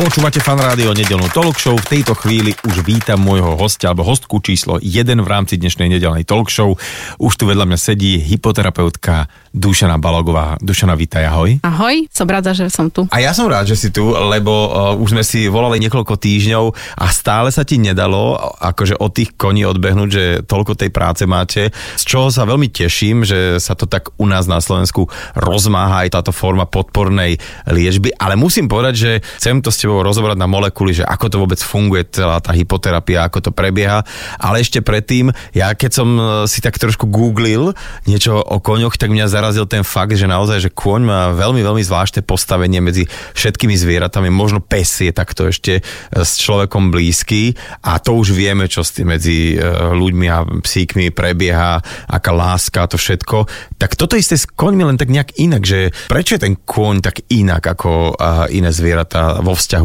[0.00, 1.76] Počúvate fan rádio nedelnú talk show.
[1.76, 6.24] V tejto chvíli už vítam môjho hostia alebo hostku číslo 1 v rámci dnešnej nedelnej
[6.24, 6.72] talk show.
[7.20, 10.56] Už tu vedľa mňa sedí hypoterapeutka Dušana Balogová.
[10.56, 11.60] Dušana, vítaj, ahoj.
[11.60, 13.04] Ahoj, som rada, že som tu.
[13.12, 16.64] A ja som rád, že si tu, lebo uh, už sme si volali niekoľko týždňov
[16.96, 21.74] a stále sa ti nedalo akože od tých koní odbehnúť, že toľko tej práce máte,
[21.74, 26.16] z čoho sa veľmi teším, že sa to tak u nás na Slovensku rozmáha aj
[26.16, 27.36] táto forma podpornej
[27.68, 31.36] liečby, ale musím povedať, že chcem to s tebou rozobrať na molekuly, že ako to
[31.42, 34.06] vôbec funguje celá tá hypoterapia, ako to prebieha,
[34.38, 37.74] ale ešte predtým, ja keď som uh, si tak trošku googlil
[38.06, 41.82] niečo o koňoch, tak mňa zarazil ten fakt, že naozaj, že kôň má veľmi, veľmi
[41.82, 44.30] zvláštne postavenie medzi všetkými zvieratami.
[44.30, 45.82] Možno pes je takto ešte e,
[46.14, 49.60] s človekom blízky a to už vieme, čo medzi e,
[49.90, 53.48] ľuďmi a psíkmi prebieha, aká láska, to všetko.
[53.80, 57.26] Tak toto isté s koňmi len tak nejak inak, že prečo je ten kôň tak
[57.32, 59.79] inak ako e, iné zvieratá vo vzťahu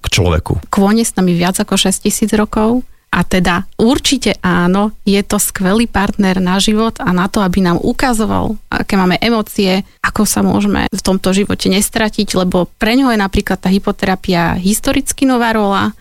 [0.00, 0.68] k človeku?
[0.72, 5.86] Kôň je s nami viac ako 6000 rokov a teda určite áno, je to skvelý
[5.86, 10.90] partner na život a na to, aby nám ukazoval, aké máme emócie, ako sa môžeme
[10.90, 15.94] v tomto živote nestratiť, lebo pre ňoho je napríklad tá hypoterapia historicky nová rola.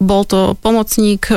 [0.00, 1.36] Bol to pomocník e,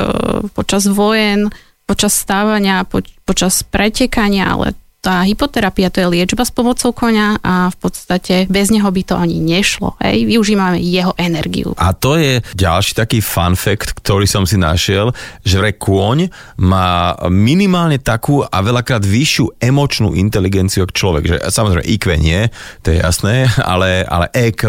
[0.55, 1.51] počas vojen,
[1.83, 7.71] počas stávania, po, počas pretekania, ale tá hypoterapia to je liečba s pomocou konia a
[7.71, 9.95] v podstate bez neho by to ani nešlo.
[10.03, 10.27] Hej?
[10.27, 11.71] Využívame jeho energiu.
[11.79, 15.15] A to je ďalší taký fun fact, ktorý som si našiel,
[15.47, 16.27] že vraj kôň
[16.59, 21.23] má minimálne takú a veľakrát vyššiu emočnú inteligenciu ako človek.
[21.23, 22.51] Že, samozrejme IQ nie,
[22.83, 24.61] to je jasné, ale, ale EQ,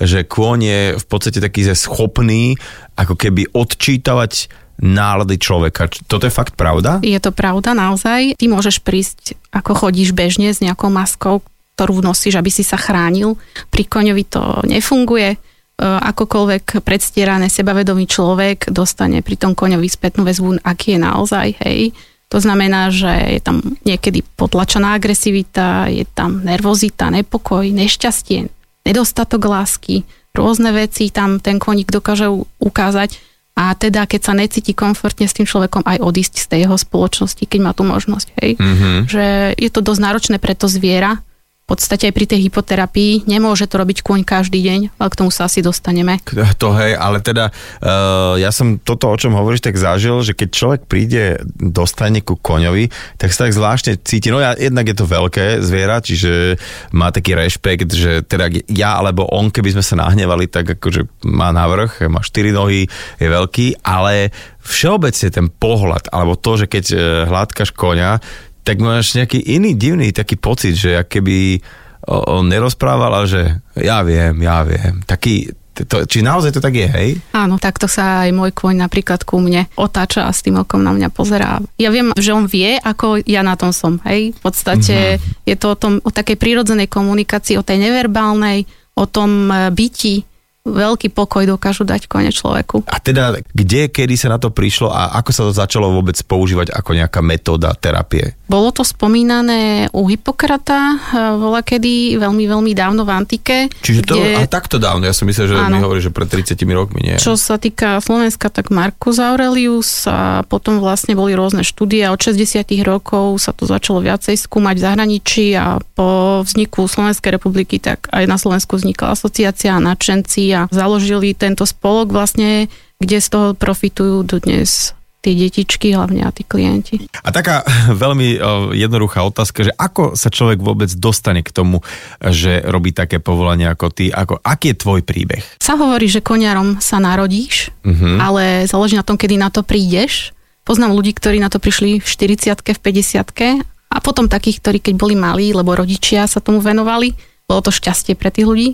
[0.00, 2.56] že kôň je v podstate taký schopný
[2.96, 4.48] ako keby odčítavať
[4.80, 5.88] nálady človeka.
[6.04, 7.00] Toto je fakt pravda?
[7.00, 8.36] Je to pravda naozaj.
[8.36, 11.40] Ty môžeš prísť, ako chodíš bežne s nejakou maskou,
[11.76, 13.36] ktorú nosíš, aby si sa chránil.
[13.68, 15.36] Pri koňovi to nefunguje.
[15.36, 15.38] E,
[15.82, 21.92] akokoľvek predstierané sebavedomý človek dostane pri tom koňovi spätnú väzbu, aký je naozaj, hej.
[22.32, 28.50] To znamená, že je tam niekedy potlačená agresivita, je tam nervozita, nepokoj, nešťastie,
[28.82, 30.02] nedostatok lásky,
[30.34, 32.26] rôzne veci tam ten koník dokáže
[32.58, 36.76] ukázať a teda keď sa necíti komfortne s tým človekom aj odísť z tej jeho
[36.76, 38.28] spoločnosti, keď má tú možnosť.
[38.44, 38.60] Hej?
[38.60, 38.96] Mm-hmm.
[39.08, 41.24] Že je to dosť náročné pre to zviera,
[41.66, 45.50] podstate aj pri tej hypoterapii nemôže to robiť kôň každý deň, ale k tomu sa
[45.50, 46.22] asi dostaneme.
[46.56, 50.48] To hej, ale teda uh, ja som toto, o čom hovoríš, tak zažil, že keď
[50.48, 52.88] človek príde, dostane ku koňovi,
[53.20, 54.32] tak sa tak zvláštne cíti.
[54.32, 56.56] No ja, jednak je to veľké zviera, čiže
[56.96, 61.52] má taký rešpekt, že teda ja alebo on, keby sme sa nahnevali, tak akože má
[61.52, 62.88] navrh, má štyri nohy,
[63.20, 64.32] je veľký, ale
[64.64, 66.98] všeobecne ten pohľad, alebo to, že keď eh,
[67.28, 68.22] hladkáš koňa,
[68.66, 71.62] tak máš nejaký iný divný taký pocit, že keby
[72.06, 73.42] on nerozprával, ale že
[73.78, 75.02] ja viem, ja viem.
[75.06, 77.10] Taký, to, či naozaj to tak je, hej?
[77.34, 80.94] Áno, takto sa aj môj kôň napríklad ku mne otáča a s tým okom na
[80.94, 81.58] mňa pozerá.
[81.78, 84.34] Ja viem, že on vie, ako ja na tom som, hej?
[84.34, 85.46] V podstate mm-hmm.
[85.50, 90.22] je to o, tom, o takej prírodzenej komunikácii, o tej neverbálnej, o tom e, byti,
[90.66, 92.90] veľký pokoj dokážu dať kone človeku.
[92.90, 96.74] A teda, kde, kedy sa na to prišlo a ako sa to začalo vôbec používať
[96.74, 98.34] ako nejaká metóda terapie?
[98.46, 101.02] Bolo to spomínané u Hippokrata,
[101.38, 103.56] bola e, kedy veľmi, veľmi dávno v antike.
[103.82, 104.38] Čiže to, kde...
[104.38, 105.78] a takto dávno, ja som myslel, že Áno.
[105.78, 107.16] mi hovorí, že pred 30 rokmi, nie?
[107.18, 112.22] Čo sa týka Slovenska, tak Marcus Aurelius a potom vlastne boli rôzne štúdie a od
[112.22, 118.06] 60 rokov sa to začalo viacej skúmať v zahraničí a po vzniku Slovenskej republiky tak
[118.14, 123.46] aj na Slovensku vznikla asociácia a nadšenci a založili tento spolok vlastne, kde z toho
[123.52, 124.96] profitujú dnes
[125.26, 127.10] tie detičky hlavne a tí klienti.
[127.26, 127.66] A taká
[128.06, 128.38] veľmi
[128.78, 131.82] jednoduchá otázka, že ako sa človek vôbec dostane k tomu,
[132.22, 135.42] že robí také povolanie ako ty, ako, aký je tvoj príbeh?
[135.58, 138.22] Sa hovorí, že koniarom sa narodíš, uh-huh.
[138.22, 140.30] ale záleží na tom, kedy na to prídeš.
[140.62, 144.94] Poznám ľudí, ktorí na to prišli v 40 v 50 a potom takých, ktorí keď
[144.98, 147.14] boli malí, lebo rodičia sa tomu venovali,
[147.46, 148.68] bolo to šťastie pre tých ľudí.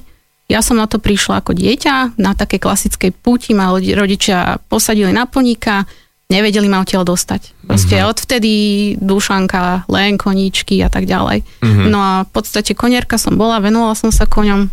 [0.52, 5.24] Ja som na to prišla ako dieťa, na také klasickej púti ma rodičia posadili na
[5.24, 5.88] poníka,
[6.28, 7.64] nevedeli ma odtiaľ dostať.
[7.64, 8.12] Proste uh-huh.
[8.12, 8.52] odvtedy
[9.00, 11.40] dušanka, len koníčky a tak ďalej.
[11.40, 11.88] Uh-huh.
[11.88, 14.68] No a v podstate konierka som bola, venovala som sa koňom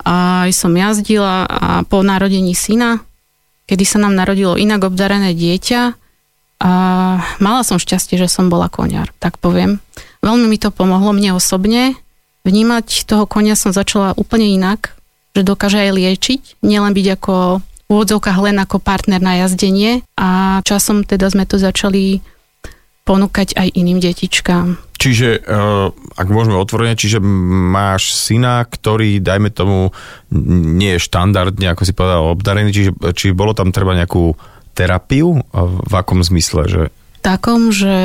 [0.00, 3.04] a aj som jazdila a po narodení syna,
[3.68, 6.00] kedy sa nám narodilo inak obdarené dieťa,
[6.60, 6.70] a
[7.40, 9.80] mala som šťastie, že som bola koniar, tak poviem.
[10.20, 11.96] Veľmi mi to pomohlo mne osobne.
[12.44, 14.92] Vnímať toho konia som začala úplne inak
[15.34, 20.62] že dokáže aj liečiť, nielen byť ako v úvodzovkách len ako partner na jazdenie a
[20.62, 22.22] časom teda sme to začali
[23.02, 24.78] ponúkať aj iným detičkám.
[25.00, 29.96] Čiže, uh, ak môžeme otvorene, čiže máš syna, ktorý, dajme tomu,
[30.76, 34.36] nie je štandardne, ako si povedal, obdarený, čiže či bolo tam treba nejakú
[34.76, 35.40] terapiu?
[35.56, 36.68] V akom zmysle?
[36.68, 36.82] Že...
[37.24, 37.96] Takom, že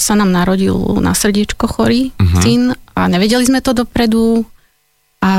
[0.00, 0.74] sa nám narodil
[1.04, 2.40] na srdiečko chorý uh-huh.
[2.40, 2.62] syn
[2.96, 4.48] a nevedeli sme to dopredu
[5.20, 5.32] a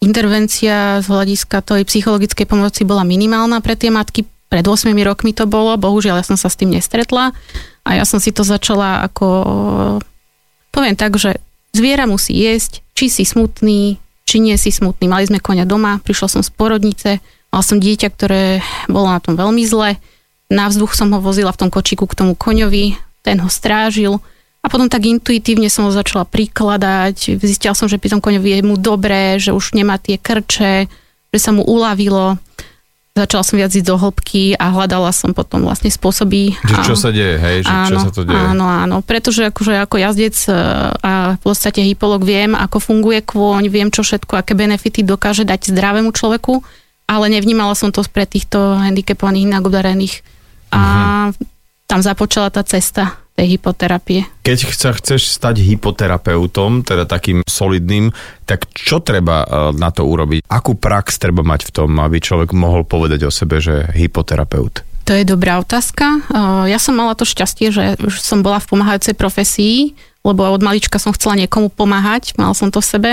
[0.00, 4.28] intervencia z hľadiska tej psychologickej pomoci bola minimálna pre tie matky.
[4.46, 7.34] Pred 8 rokmi to bolo, bohužiaľ ja som sa s tým nestretla
[7.82, 9.26] a ja som si to začala ako,
[10.70, 11.42] poviem tak, že
[11.74, 15.10] zviera musí jesť, či si smutný, či nie si smutný.
[15.10, 17.18] Mali sme konia doma, prišla som z porodnice,
[17.50, 19.98] mal som dieťa, ktoré bolo na tom veľmi zle.
[20.46, 22.94] Na vzduch som ho vozila v tom kočiku k tomu koňovi,
[23.26, 24.22] ten ho strážil
[24.66, 27.38] a potom tak intuitívne som ho začala prikladať.
[27.38, 30.90] Zistila som, že pri tom koňovi je mu dobré, že už nemá tie krče,
[31.30, 32.34] že sa mu uľavilo
[33.16, 36.52] začala som viac ísť do hĺbky a hľadala som potom vlastne spôsoby.
[36.60, 37.64] Že čo sa deje, hej?
[37.64, 38.36] Že áno, čo sa to deje?
[38.36, 40.52] Áno, áno, pretože akože ako jazdec e,
[41.00, 45.72] a v podstate hypolog viem, ako funguje kôň, viem čo všetko, aké benefity dokáže dať
[45.72, 46.60] zdravému človeku,
[47.08, 50.20] ale nevnímala som to pre týchto handicapovaných, inak obdarených.
[50.76, 50.80] A
[51.32, 51.40] uh-huh.
[51.88, 54.24] tam započala tá cesta tej hypoterapie.
[54.40, 58.08] Keď sa chceš stať hypoterapeutom, teda takým solidným,
[58.48, 59.46] tak čo treba e,
[59.76, 60.48] na to urobiť?
[60.48, 64.80] Akú prax treba mať v tom, aby človek mohol povedať o sebe, že hypoterapeut?
[65.06, 66.04] To je dobrá otázka.
[66.08, 66.18] E,
[66.72, 69.92] ja som mala to šťastie, že už som bola v pomáhajúcej profesii,
[70.24, 73.12] lebo od malička som chcela niekomu pomáhať, mala som to v sebe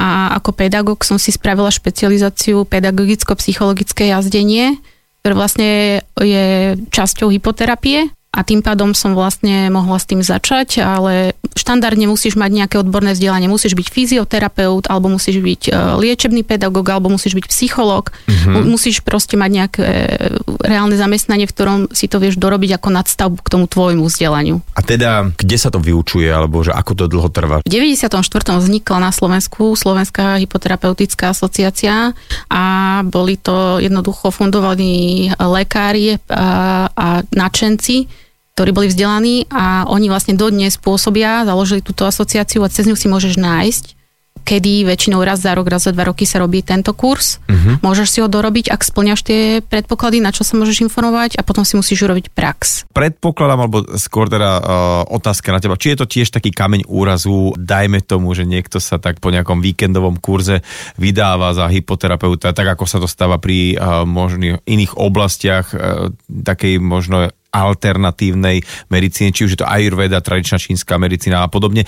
[0.00, 4.80] a ako pedagóg som si spravila špecializáciu pedagogicko-psychologické jazdenie,
[5.20, 5.68] ktoré vlastne
[6.16, 12.38] je časťou hypoterapie a tým pádom som vlastne mohla s tým začať, ale štandardne musíš
[12.38, 17.34] mať nejaké odborné vzdelanie, musíš byť fyzioterapeut, alebo musíš byť e, liečebný pedagóg, alebo musíš
[17.34, 18.70] byť psychológ, mm-hmm.
[18.70, 20.06] musíš proste mať nejaké e,
[20.62, 24.62] reálne zamestnanie, v ktorom si to vieš dorobiť ako nadstavbu k tomu tvojmu vzdelaniu.
[24.78, 27.66] A teda, kde sa to vyučuje, alebo že ako to dlho trvá?
[27.66, 28.14] V 94.
[28.62, 32.14] vznikla na Slovensku Slovenská hypoterapeutická asociácia
[32.46, 32.64] a
[33.02, 38.06] boli to jednoducho fundovaní lekári a, a načenci,
[38.60, 43.08] ktorí boli vzdelaní a oni vlastne dodnes pôsobia, založili túto asociáciu a cez ňu si
[43.08, 43.84] môžeš nájsť
[44.40, 47.38] kedy väčšinou raz za rok, raz za dva roky sa robí tento kurz.
[47.46, 47.76] Uh-huh.
[47.84, 51.62] Môžeš si ho dorobiť, ak splňaš tie predpoklady, na čo sa môžeš informovať a potom
[51.62, 52.88] si musíš urobiť prax.
[52.90, 54.62] Predpokladám, alebo skôr teda uh,
[55.06, 58.98] otázka na teba, či je to tiež taký kameň úrazu, dajme tomu, že niekto sa
[58.98, 60.66] tak po nejakom víkendovom kurze
[60.98, 66.80] vydáva za hypoterapeuta, tak ako sa to stáva pri uh, možných iných oblastiach, uh, takej
[66.80, 71.86] možno alternatívnej medicíny, či už je to ayurveda, tradičná čínska medicína a podobne.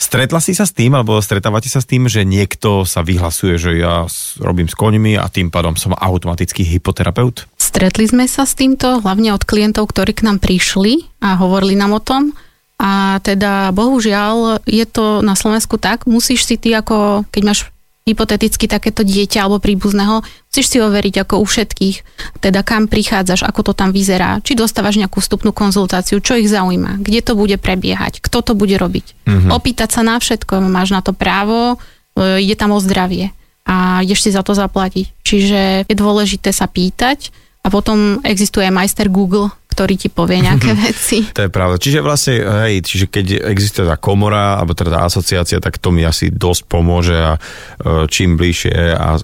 [0.00, 3.84] Stretla si sa s tým, alebo stretávate sa s tým, že niekto sa vyhlasuje, že
[3.84, 4.08] ja
[4.40, 7.44] robím s koňmi a tým pádom som automatický hypoterapeut?
[7.60, 12.00] Stretli sme sa s týmto, hlavne od klientov, ktorí k nám prišli a hovorili nám
[12.00, 12.32] o tom.
[12.80, 17.68] A teda bohužiaľ je to na Slovensku tak, musíš si ty ako, keď máš
[18.10, 21.96] hypoteticky takéto dieťa alebo príbuzného, musíš si overiť ako u všetkých,
[22.42, 27.00] teda kam prichádzaš, ako to tam vyzerá, či dostávaš nejakú vstupnú konzultáciu, čo ich zaujíma,
[27.00, 29.06] kde to bude prebiehať, kto to bude robiť.
[29.24, 29.50] Mm-hmm.
[29.54, 31.78] Opýtať sa na všetko, máš na to právo,
[32.18, 33.30] e, ide tam o zdravie
[33.64, 35.06] a ideš si za to zaplatiť.
[35.22, 37.30] Čiže je dôležité sa pýtať
[37.62, 41.24] a potom existuje aj majster Google, ktorý ti povie nejaké veci.
[41.30, 41.78] To je pravda.
[41.78, 46.02] Čiže vlastne, hej, čiže keď existuje tá komora, alebo teda tá asociácia, tak to mi
[46.02, 49.20] asi dosť pomôže a e, čím bližšie a e,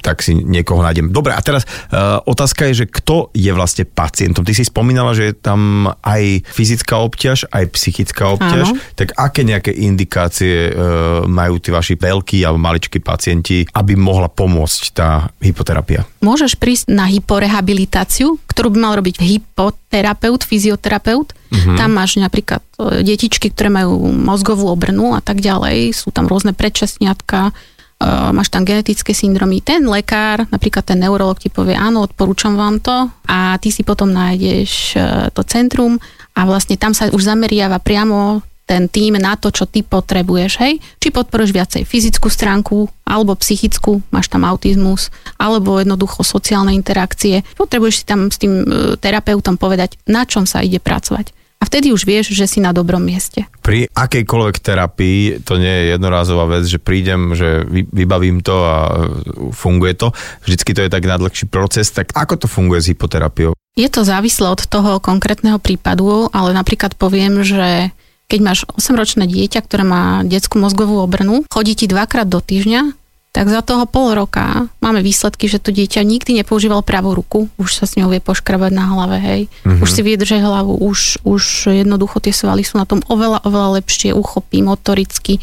[0.00, 1.12] tak si niekoho nájdem.
[1.12, 4.46] Dobre, a teraz uh, otázka je, že kto je vlastne pacientom?
[4.46, 8.72] Ty si spomínala, že je tam aj fyzická obťaž, aj psychická obťaž.
[8.72, 8.78] Áno.
[8.96, 10.72] Tak aké nejaké indikácie
[11.26, 16.06] majú tí vaši veľkí alebo maličkí pacienti, aby mohla pomôcť tá hypoterapia?
[16.22, 21.36] Môžeš prísť na hyporehabilitáciu, ktorú by mal robiť hypot terapeut, fyzioterapeut.
[21.52, 21.76] Uh-huh.
[21.76, 25.92] Tam máš napríklad e, detičky, ktoré majú mozgovú obrnu a tak ďalej.
[25.92, 29.60] Sú tam rôzne predčasniatka, uh, máš tam genetické syndromy.
[29.60, 34.10] Ten lekár, napríklad ten neurolog ti povie, áno, odporúčam vám to a ty si potom
[34.10, 36.00] nájdeš uh, to centrum
[36.32, 38.40] a vlastne tam sa už zameriava priamo
[38.72, 40.80] ten tým na to, čo ty potrebuješ, hej?
[40.96, 47.44] Či podporuješ viacej fyzickú stránku, alebo psychickú, máš tam autizmus, alebo jednoducho sociálne interakcie.
[47.52, 51.36] Potrebuješ si tam s tým e, terapeutom povedať, na čom sa ide pracovať.
[51.60, 53.46] A vtedy už vieš, že si na dobrom mieste.
[53.62, 57.62] Pri akejkoľvek terapii to nie je jednorázová vec, že prídem, že
[57.92, 58.92] vybavím to a e,
[59.52, 60.16] funguje to.
[60.48, 61.92] Vždycky to je tak nadlhší proces.
[61.92, 63.52] Tak ako to funguje s hypoterapiou?
[63.76, 67.92] Je to závislé od toho konkrétneho prípadu, ale napríklad poviem, že
[68.32, 72.96] keď máš 8-ročné dieťa, ktoré má detskú mozgovú obrnu, chodí ti dvakrát do týždňa
[73.32, 77.80] tak za toho pol roka máme výsledky, že to dieťa nikdy nepoužívalo pravú ruku, už
[77.80, 79.42] sa s ňou vie poškrabať na hlave, hej.
[79.64, 79.80] Mhm.
[79.80, 83.80] Už si vie držať hlavu, už, už jednoducho tie svaly sú na tom oveľa, oveľa
[83.80, 85.40] lepšie, uchopí motoricky.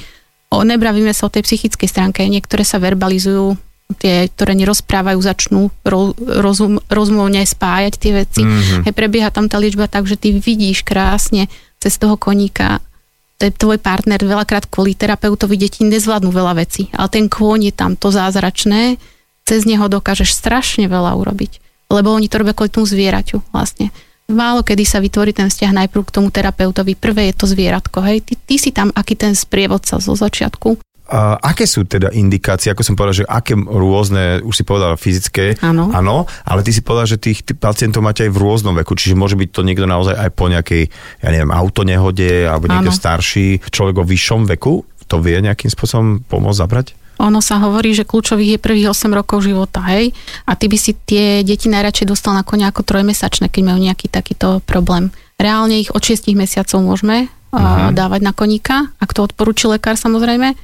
[0.54, 3.58] O, nebravíme sa o tej psychickej stránke, niektoré sa verbalizujú,
[3.98, 8.46] tie, ktoré nerozprávajú, začnú ro, rozum, rozumne spájať tie veci.
[8.46, 8.86] Mhm.
[8.86, 12.84] Hej, prebieha tam tá liečba tak, že ty vidíš krásne cez toho koníka
[13.40, 17.96] ten tvoj partner veľakrát kvôli terapeutovi deti nezvládnu veľa vecí, ale ten kôň je tam
[17.96, 19.00] to zázračné,
[19.48, 23.96] cez neho dokážeš strašne veľa urobiť, lebo oni to robia kvôli tomu zvieraťu vlastne.
[24.30, 26.94] Málo kedy sa vytvorí ten vzťah najprv k tomu terapeutovi.
[26.94, 28.22] Prvé je to zvieratko, hej.
[28.22, 30.78] Ty, ty si tam aký ten sprievodca zo začiatku.
[31.10, 35.58] A aké sú teda indikácie, ako som povedal, že aké rôzne, už si povedal fyzické,
[35.66, 35.90] Áno.
[35.90, 39.18] áno, ale ty si povedal, že tých, tých pacientov máte aj v rôznom veku, čiže
[39.18, 40.86] môže byť to niekto naozaj aj po nejakej,
[41.26, 43.02] ja neviem, autonehode, alebo niekto Áno.
[43.02, 46.88] starší, človek o vyššom veku, to vie nejakým spôsobom pomôcť zabrať?
[47.20, 50.16] Ono sa hovorí, že kľúčových je prvých 8 rokov života, hej?
[50.48, 54.08] A ty by si tie deti najradšej dostal na konia ako trojmesačné, keď majú nejaký
[54.08, 55.12] takýto problém.
[55.36, 60.56] Reálne ich od 6 mesiacov môžeme uh, dávať na koníka, ak to odporúči lekár samozrejme.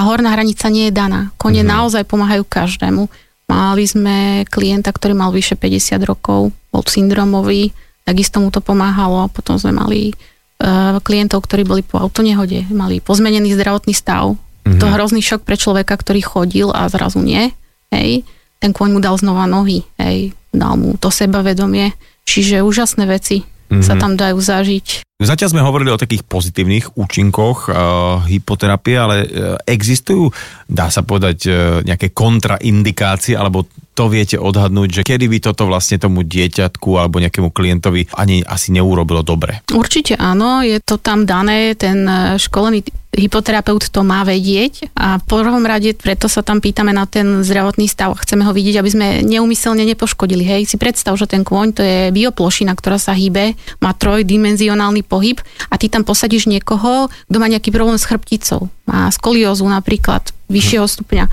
[0.00, 1.28] A horná hranica nie je daná.
[1.36, 3.12] Kone naozaj pomáhajú každému.
[3.52, 7.76] Mali sme klienta, ktorý mal vyše 50 rokov, bol syndromový,
[8.08, 9.28] takisto mu to pomáhalo.
[9.28, 10.16] Potom sme mali
[10.64, 14.40] uh, klientov, ktorí boli po autonehode, mali pozmenený zdravotný stav.
[14.70, 17.50] To hrozný šok pre človeka, ktorý chodil a zrazu nie.
[17.92, 18.22] Hej.
[18.62, 20.32] Ten kôň mu dal znova nohy, hej.
[20.54, 21.92] dal mu to sebavedomie.
[22.24, 23.42] Čiže úžasné veci
[23.82, 25.09] sa tam dajú zažiť.
[25.20, 29.28] Zatiaľ sme hovorili o takých pozitívnych účinkoch uh, hypoterapie, ale uh,
[29.68, 30.32] existujú,
[30.64, 36.00] dá sa povedať, uh, nejaké kontraindikácie, alebo to viete odhadnúť, že kedy by toto vlastne
[36.00, 39.60] tomu dieťatku alebo nejakému klientovi ani asi neurobilo dobre.
[39.76, 42.08] Určite áno, je to tam dané, ten
[42.40, 47.42] školený hypoterapeut to má vedieť a v prvom rade preto sa tam pýtame na ten
[47.42, 48.14] zdravotný stav.
[48.14, 50.46] Chceme ho vidieť, aby sme neumyselne nepoškodili.
[50.46, 55.42] Hej, si predstav, že ten kôň to je bioplošina, ktorá sa hýbe, má trojdimenzionálny pohyb
[55.66, 60.86] a ty tam posadíš niekoho, kto má nejaký problém s chrbticou, má skoliózu napríklad vyššieho
[60.86, 61.26] stupňa.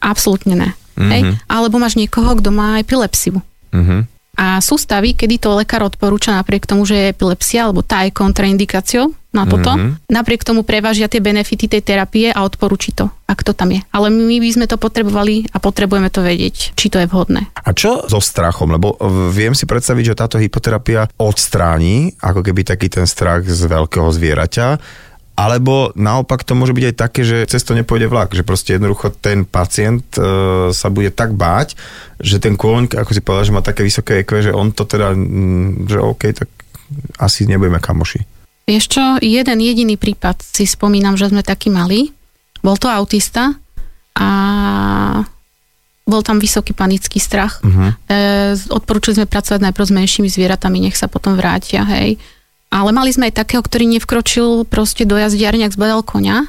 [0.00, 0.70] Absolútne ne.
[0.96, 1.36] Hej?
[1.48, 3.44] Alebo máš niekoho, kto má epilepsiu.
[3.72, 4.04] Uh-huh.
[4.32, 8.16] A sú stavy, kedy to lekár odporúča napriek tomu, že je epilepsia, alebo tá je
[8.16, 9.72] kontraindikáciou na toto.
[9.72, 10.12] Mm-hmm.
[10.12, 13.80] Napriek tomu prevážia tie benefity tej terapie a odporúči to, ak to tam je.
[13.92, 17.48] Ale my by sme to potrebovali a potrebujeme to vedieť, či to je vhodné.
[17.56, 18.72] A čo so strachom?
[18.72, 23.68] Lebo v- viem si predstaviť, že táto hypoterapia odstráni ako keby taký ten strach z
[23.68, 24.66] veľkého zvieraťa,
[25.42, 29.10] alebo naopak to môže byť aj také, že cez to nepôjde vlak, že proste jednoducho
[29.10, 31.74] ten pacient e, sa bude tak báť,
[32.22, 35.10] že ten kôň, ako si povedal, že má také vysoké EQ, že on to teda,
[35.10, 36.46] mm, že OK, tak
[37.18, 38.22] asi nebudeme kamoši.
[38.70, 42.14] Vieš čo, jeden jediný prípad si spomínam, že sme taký mali.
[42.62, 43.58] Bol to autista
[44.14, 44.28] a
[46.06, 47.58] bol tam vysoký panický strach.
[47.66, 47.90] Uh-huh.
[48.06, 52.22] E, odporúčili sme pracovať najprv s menšími zvieratami, nech sa potom vrátia, hej.
[52.72, 56.48] Ale mali sme aj takého, ktorý nevkročil proste do jazdiarne, ak zbadal konia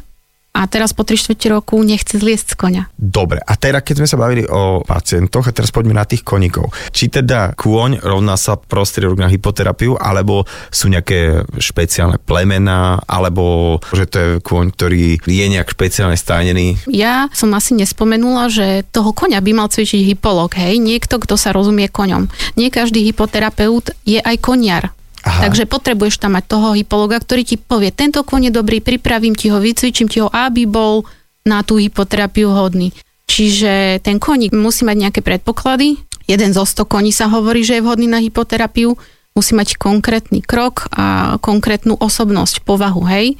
[0.53, 2.83] a teraz po 3 čtvrte roku nechce zliesť z konia.
[2.93, 6.69] Dobre, a teraz keď sme sa bavili o pacientoch, a teraz poďme na tých koníkov.
[6.93, 14.05] Či teda kôň rovná sa prostriedok na hypoterapiu, alebo sú nejaké špeciálne plemená, alebo že
[14.05, 16.85] to je kôň, ktorý je nejak špeciálne stánený.
[16.85, 21.49] Ja som asi nespomenula, že toho konia by mal cvičiť hypolog, hej, niekto, kto sa
[21.49, 22.29] rozumie koňom.
[22.61, 24.93] Nie každý hypoterapeut je aj koniar.
[25.23, 25.47] Aha.
[25.47, 29.47] Takže potrebuješ tam mať toho hypologa, ktorý ti povie, tento koň je dobrý, pripravím ti
[29.47, 31.07] ho, vycvičím ti ho, aby bol
[31.47, 32.91] na tú hypoterapiu hodný.
[33.23, 35.95] Čiže ten koník musí mať nejaké predpoklady.
[36.27, 38.95] Jeden zo 100 koní sa hovorí, že je vhodný na hypoterapiu.
[39.33, 43.39] Musí mať konkrétny krok a konkrétnu osobnosť, povahu, hej?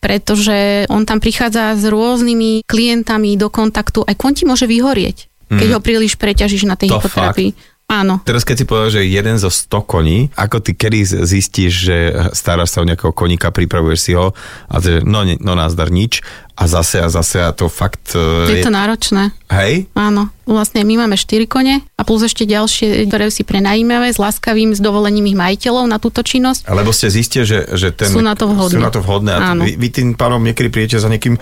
[0.00, 4.06] Pretože on tam prichádza s rôznymi klientami do kontaktu.
[4.06, 7.73] Aj koň ti môže vyhorieť, keď ho príliš preťažíš na tej To hypoterapii.
[7.84, 8.16] Áno.
[8.24, 11.96] Teraz keď si povedal, že jeden zo 100 koní, ako ty kedy zistíš, že
[12.32, 14.32] staráš sa o nejakého koníka, pripravuješ si ho
[14.72, 16.24] a že no, no názdar nič
[16.54, 19.34] a zase a zase a to fakt e, Je to náročné.
[19.50, 19.90] Hej?
[19.92, 24.70] Áno, vlastne my máme 4 kone a plus ešte ďalšie, ktoré si prenajímame s láskavým,
[24.70, 26.66] s dovolením ich majiteľov na túto činnosť.
[26.66, 28.70] Lebo ste zistíte, že, že ten, Sú na to vhodní.
[28.70, 29.62] Sú na to vhodné a Áno.
[29.62, 31.38] vy, vy tým pánom niekedy prídete za niekým,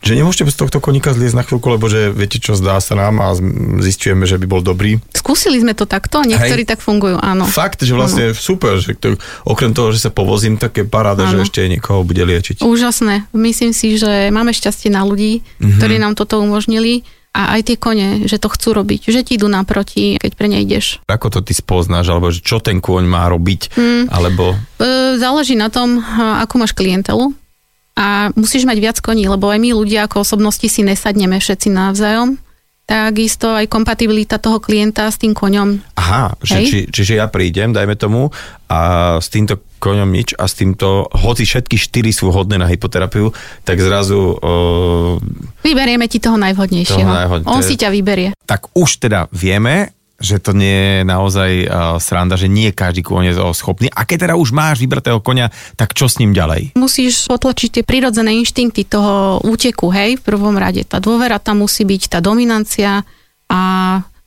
[0.00, 3.20] že nemôžete bez tohto koníka zliezť na chvíľku, lebo že viete čo, zdá sa nám
[3.20, 3.44] a z-
[3.82, 4.98] zistujeme, že by bol dobrý.
[5.12, 6.70] Skúsili sme to takto, niektorí Hej.
[6.70, 7.44] tak fungujú, áno.
[7.44, 11.38] Fakt, že vlastne super, že to, okrem toho, že sa povozím, tak je paráda, že
[11.38, 11.44] Áno.
[11.44, 12.64] ešte niekoho bude liečiť.
[12.64, 13.28] Úžasné.
[13.30, 15.80] Myslím si, že máme šťastie na ľudí, Mhm.
[15.80, 19.46] ktorí nám toto umožnili a aj tie kone, že to chcú robiť, že ti idú
[19.46, 20.98] naproti, keď pre ne ideš.
[21.06, 24.04] Ako to ty spoznáš, alebo čo ten kôň má robiť, Mm.
[24.10, 24.58] alebo...
[24.76, 27.30] E, Záleží na tom, a, akú máš klientelu,
[27.94, 32.34] a musíš mať viac koní, lebo aj my ľudia ako osobnosti si nesadneme všetci navzájom.
[32.90, 35.78] Takisto aj kompatibilita toho klienta s tým koňom.
[35.94, 38.34] Aha, že, či, čiže ja prídem, dajme tomu,
[38.66, 38.78] a
[39.16, 43.30] s týmto koňom nič a s týmto, hoci všetky štyri sú hodné na hypoterapiu,
[43.62, 44.34] tak zrazu...
[44.36, 45.22] Uh,
[45.62, 46.98] Vyberieme ti toho najvhodnejšieho.
[47.00, 48.34] Toho najvhodne- On si ťa vyberie.
[48.42, 53.32] tak už teda vieme, že to nie je naozaj uh, sranda, že nie každý kôň
[53.32, 53.88] je schopný.
[53.88, 55.48] A keď teda už máš vybratého konia,
[55.80, 56.76] tak čo s ním ďalej?
[56.76, 60.84] Musíš potlačiť tie prirodzené inštinkty toho úteku, hej, v prvom rade.
[60.84, 63.00] Tá dôvera tam musí byť, tá dominancia
[63.48, 63.60] a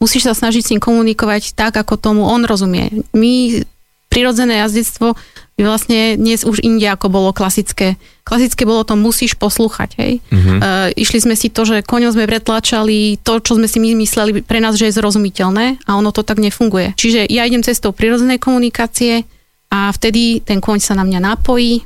[0.01, 2.89] musíš sa snažiť s ním komunikovať tak, ako tomu on rozumie.
[3.13, 3.63] My
[4.09, 5.17] prirodzené jazdectvo
[5.62, 8.01] vlastne dnes už inde, ako bolo klasické.
[8.25, 10.13] Klasické bolo to musíš poslúchať, hej.
[10.33, 10.57] Uh-huh.
[10.57, 14.41] Uh, išli sme si to, že koňom sme pretlačali to, čo sme si my mysleli
[14.41, 16.98] pre nás, že je zrozumiteľné a ono to tak nefunguje.
[16.98, 19.29] Čiže ja idem cestou prirodzenej komunikácie
[19.69, 21.83] a vtedy ten koň sa na mňa napojí, e,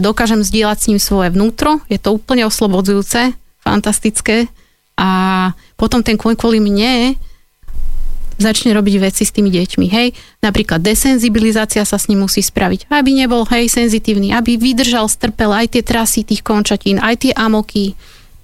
[0.00, 4.48] dokážem zdieľať s ním svoje vnútro, je to úplne oslobodzujúce, fantastické
[4.96, 7.16] a potom ten koň kvôli mne
[8.36, 10.12] začne robiť veci s tými deťmi, hej.
[10.44, 15.76] Napríklad desenzibilizácia sa s ním musí spraviť, aby nebol, hej, senzitívny, aby vydržal, strpel aj
[15.76, 17.96] tie trasy tých končatín, aj tie amoky,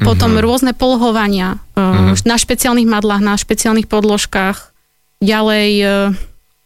[0.03, 0.45] potom mm-hmm.
[0.45, 2.27] rôzne polhovania mm-hmm.
[2.27, 4.75] na špeciálnych madlách, na špeciálnych podložkách,
[5.23, 5.87] ďalej e,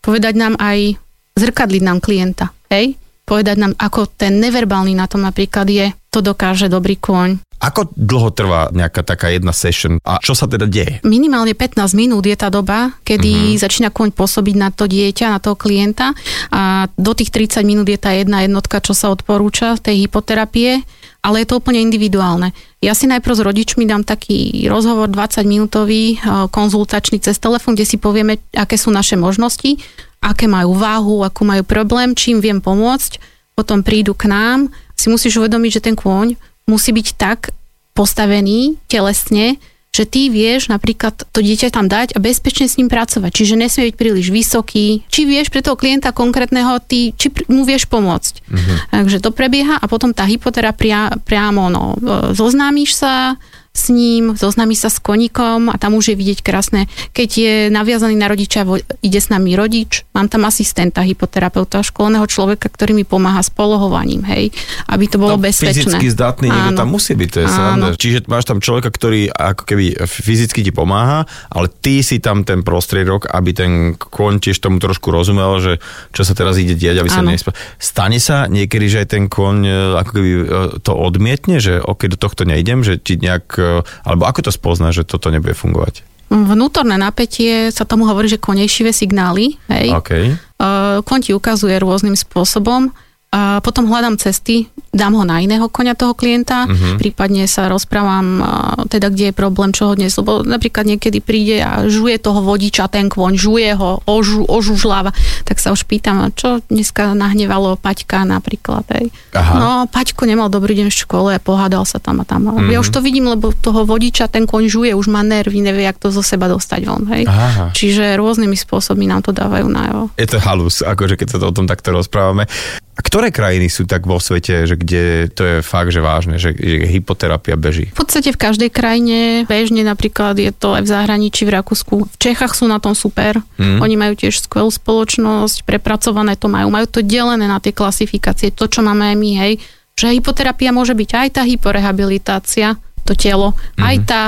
[0.00, 0.96] povedať nám aj,
[1.36, 2.96] zrkadliť nám klienta, hej.
[3.26, 7.44] Povedať nám, ako ten neverbálny na tom napríklad je, to dokáže dobrý kôň.
[7.60, 11.00] Ako dlho trvá nejaká taká jedna session a čo sa teda deje?
[11.04, 13.60] minimálne 15 minút je tá doba, kedy uh-huh.
[13.60, 16.12] začína koň pôsobiť na to dieťa, na toho klienta
[16.52, 20.84] a do tých 30 minút je tá jedna jednotka, čo sa odporúča tej hypoterapie,
[21.24, 22.52] ale je to úplne individuálne.
[22.84, 27.88] Ja si najprv s rodičmi dám taký rozhovor 20 minútový, eh, konzultačný cez telefón, kde
[27.88, 29.80] si povieme, aké sú naše možnosti,
[30.20, 33.18] aké majú váhu, akú majú problém, čím viem pomôcť.
[33.56, 36.34] Potom prídu k nám, si musíš uvedomiť, že ten kôň
[36.66, 37.54] musí byť tak
[37.96, 39.56] postavený telesne,
[39.96, 43.32] že ty vieš napríklad to dieťa tam dať a bezpečne s ním pracovať.
[43.32, 45.08] Čiže nesmie byť príliš vysoký.
[45.08, 48.34] Či vieš pre toho klienta konkrétneho, ty, či mu vieš pomôcť.
[48.44, 48.76] Uh-huh.
[48.92, 53.40] Takže to prebieha a potom tá hypoterapia priamo, no, e, zoznámiš sa
[53.76, 58.16] s ním, zoznámiš sa s koníkom a tam už je vidieť krásne, keď je naviazaný
[58.16, 58.64] na rodiča,
[59.04, 64.24] ide s nami rodič, mám tam asistenta, hypoterapeuta, školného človeka, ktorý mi pomáha s polohovaním,
[64.24, 64.48] hej,
[64.88, 65.84] aby to bolo No, bezpečné.
[65.84, 67.86] Fyzicky zdatný niekto tam musí byť, to je sranda.
[67.92, 72.64] Čiže máš tam človeka, ktorý ako keby fyzicky ti pomáha, ale ty si tam ten
[72.64, 75.72] prostriedok, aby ten kôň tiež tomu trošku rozumel, že
[76.16, 77.52] čo sa teraz ide diať, aby sa nespa...
[77.76, 80.44] Stane sa niekedy, že aj ten kôň e, ako keby e,
[80.80, 83.65] to odmietne, že ok, do tohto nejdem, že ti nejak, e,
[84.06, 86.04] alebo ako to spozná, že toto nebude fungovať?
[86.26, 89.94] Vnútorné napätie sa tomu hovorí, že koniešivé signály, hej.
[89.94, 90.10] OK.
[90.58, 92.90] Uh, Kon ti ukazuje rôznym spôsobom.
[93.36, 96.96] A potom hľadám cesty, dám ho na iného konia toho klienta, uh-huh.
[96.96, 98.40] prípadne sa rozprávam,
[98.88, 102.88] teda kde je problém, čo ho dnes, lebo napríklad niekedy príde a žuje toho vodiča,
[102.88, 105.12] ten kôň, žuje ho, ožu, ožužláva,
[105.44, 109.12] tak sa už pýtam, čo dneska nahnevalo Paťka napríklad, hej.
[109.36, 109.54] Aha.
[109.60, 112.48] No, Paťko nemal dobrý deň v škole pohádal sa tam a tam.
[112.48, 112.72] Uh-huh.
[112.72, 116.00] Ja už to vidím, lebo toho vodiča ten kôň žuje, už má nervy, nevie, jak
[116.00, 117.28] to zo seba dostať von, hej.
[117.28, 117.76] Aha.
[117.76, 120.08] Čiže rôznymi spôsobmi nám to dávajú najavo.
[120.16, 122.48] Je to halus, akože keď sa to o tom takto rozprávame.
[122.96, 126.56] A ktoré krajiny sú tak vo svete, že kde to je fakt, že vážne, že,
[126.56, 127.92] že hypoterapia beží?
[127.92, 132.08] V podstate v každej krajine, bežne napríklad je to aj v zahraničí, v Rakúsku.
[132.08, 133.36] V Čechách sú na tom super.
[133.60, 133.84] Mm.
[133.84, 136.72] Oni majú tiež skvelú spoločnosť, prepracované to majú.
[136.72, 139.52] Majú to delené na tie klasifikácie, to, čo máme aj my, hej.
[139.92, 143.84] Že hypoterapia môže byť aj tá hyporehabilitácia, to telo, mm.
[143.84, 144.22] aj tá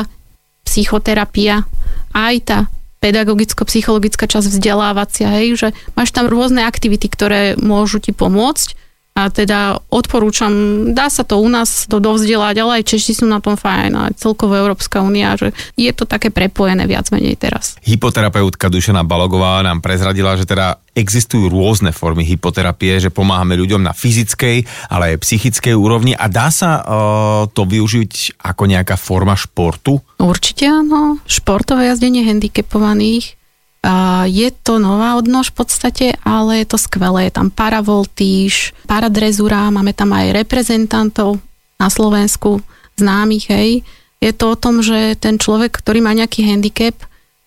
[0.68, 1.64] psychoterapia,
[2.12, 2.58] aj tá
[3.08, 8.77] pedagogicko-psychologická časť vzdelávacia, hej, že máš tam rôzne aktivity, ktoré môžu ti pomôcť
[9.18, 10.52] a teda odporúčam,
[10.94, 14.14] dá sa to u nás do, dovzdelať, ale aj Češi sú na tom fajn, a
[14.14, 17.74] celkovo Európska únia, že je to také prepojené viac menej teraz.
[17.82, 23.94] Hypoterapeutka Dušana Balogová nám prezradila, že teda existujú rôzne formy hypoterapie, že pomáhame ľuďom na
[23.94, 26.84] fyzickej, ale aj psychickej úrovni a dá sa uh,
[27.50, 29.98] to využiť ako nejaká forma športu?
[30.18, 31.22] Určite áno.
[31.26, 33.37] Športové jazdenie handicapovaných.
[34.26, 37.30] Je to nová odnož v podstate, ale je to skvelé.
[37.30, 41.38] Je tam paravoltíž, paradrezura, máme tam aj reprezentantov
[41.78, 42.58] na Slovensku,
[42.98, 43.70] známych, hej.
[44.18, 46.98] Je to o tom, že ten človek, ktorý má nejaký handicap,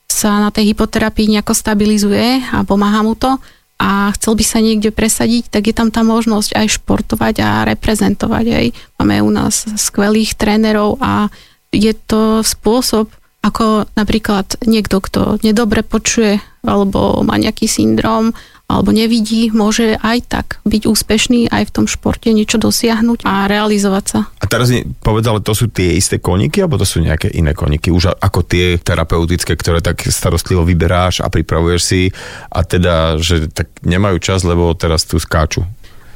[0.08, 3.36] sa na tej hypoterapii nejako stabilizuje a pomáha mu to
[3.82, 8.46] a chcel by sa niekde presadiť, tak je tam tá možnosť aj športovať a reprezentovať.
[8.48, 8.68] Hej.
[9.00, 11.28] Máme u nás skvelých trénerov a
[11.76, 18.38] je to spôsob, ako napríklad niekto, kto nedobre počuje alebo má nejaký syndrom
[18.72, 24.06] alebo nevidí, môže aj tak byť úspešný aj v tom športe, niečo dosiahnuť a realizovať
[24.08, 24.20] sa.
[24.40, 27.52] A teraz mi povedz, ale to sú tie isté koníky, alebo to sú nejaké iné
[27.52, 32.02] koníky, už ako tie terapeutické, ktoré tak starostlivo vyberáš a pripravuješ si
[32.48, 35.68] a teda, že tak nemajú čas, lebo teraz tu skáču.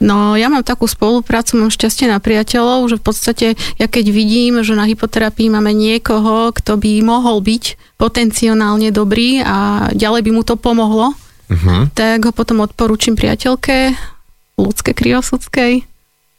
[0.03, 3.47] No ja mám takú spoluprácu, mám šťastie na priateľov, že v podstate
[3.79, 9.89] ja keď vidím, že na hypoterapii máme niekoho, kto by mohol byť potenciálne dobrý a
[9.95, 11.15] ďalej by mu to pomohlo,
[11.47, 11.87] uh-huh.
[11.95, 13.95] tak ho potom odporúčim priateľke
[14.59, 15.87] ľudské kriosudskej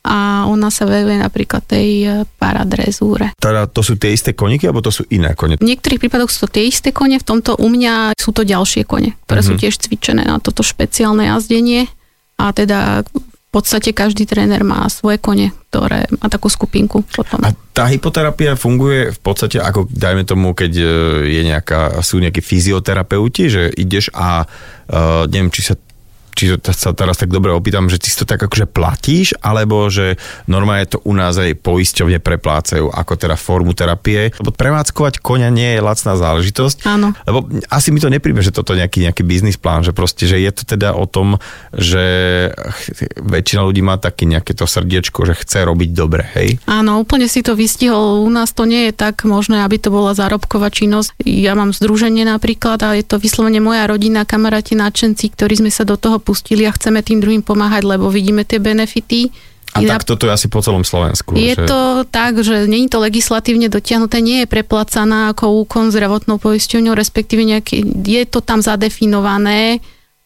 [0.07, 3.35] a ona sa venuje napríklad tej e, paradrezúre.
[3.43, 5.59] Teda to sú tie isté koníky, alebo to sú iné kone?
[5.59, 8.87] V niektorých prípadoch sú to tie isté kone, v tomto u mňa sú to ďalšie
[8.87, 9.59] kone, ktoré uh-huh.
[9.59, 11.91] sú tiež cvičené na toto špeciálne jazdenie
[12.39, 13.03] a teda
[13.47, 17.07] v podstate každý tréner má svoje kone, ktoré má takú skupinku.
[17.07, 17.41] Potom.
[17.41, 20.87] A tá hypoterapia funguje v podstate ako, dajme tomu, keď e,
[21.31, 25.75] je nejaká, sú nejakí fyzioterapeuti, že ideš a uh, neviem, či sa
[26.37, 30.21] či sa teraz tak dobre opýtam, že ty si to tak akože platíš, alebo že
[30.45, 34.37] normálne to u nás aj poisťovne preplácajú ako teda formu terapie.
[34.37, 36.85] Lebo prevádzkovať koňa nie je lacná záležitosť.
[36.85, 37.17] Áno.
[37.25, 40.53] Lebo asi mi to nepríbe, že toto nejaký, nejaký biznis plán, že proste, že je
[40.53, 41.41] to teda o tom,
[41.73, 42.05] že
[43.17, 46.61] väčšina ľudí má také nejaké to srdiečko, že chce robiť dobre, hej?
[46.69, 48.21] Áno, úplne si to vystihol.
[48.21, 51.17] U nás to nie je tak možné, aby to bola zárobková činnosť.
[51.25, 55.89] Ja mám združenie napríklad a je to vyslovene moja rodina, kamaráti, nadšenci, ktorí sme sa
[55.89, 59.31] do toho pustili a chceme tým druhým pomáhať, lebo vidíme tie benefity.
[59.77, 61.37] A tak toto je asi po celom Slovensku.
[61.37, 61.69] Je že...
[61.69, 67.45] to tak, že není to legislatívne dotiahnuté, nie je preplacaná ako úkon zdravotnou poisťovňou, respektíve
[67.47, 69.79] nejaký, je to tam zadefinované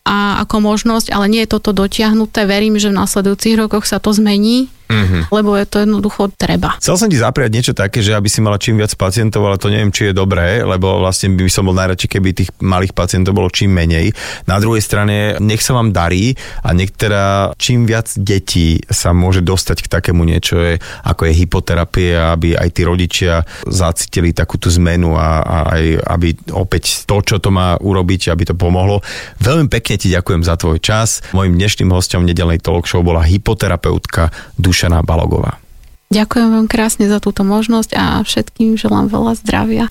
[0.07, 2.49] a ako možnosť, ale nie je toto dotiahnuté.
[2.49, 5.23] Verím, že v následujúcich rokoch sa to zmení mm-hmm.
[5.31, 6.75] lebo je to jednoducho treba.
[6.83, 9.71] Chcel som ti zapriať niečo také, že aby si mala čím viac pacientov, ale to
[9.71, 13.53] neviem, či je dobré, lebo vlastne by som bol najradšej, keby tých malých pacientov bolo
[13.53, 14.11] čím menej.
[14.51, 16.35] Na druhej strane, nech sa vám darí
[16.67, 20.75] a nech teda čím viac detí sa môže dostať k takému niečo, je,
[21.07, 25.85] ako je hypoterapia, aby aj tí rodičia zacítili takúto zmenu a, a aj
[26.17, 29.05] aby opäť to, čo to má urobiť, aby to pomohlo.
[29.39, 31.21] Veľmi pekne ti ďakujem za tvoj čas.
[31.37, 35.61] Mojím dnešným hostom nedelnej talk show bola hypoterapeutka Duša Dušana Balogová.
[36.09, 39.85] Ďakujem vám krásne za túto možnosť a všetkým želám veľa zdravia.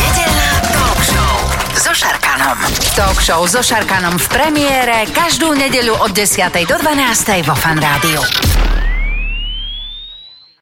[0.00, 1.36] Nedelná talk show
[1.76, 2.56] so Šarkanom.
[2.96, 6.40] Talk show so Šarkanom v premiére každú nedeľu od 10.
[6.64, 7.44] do 12.
[7.44, 8.24] vo Fan Rádiu.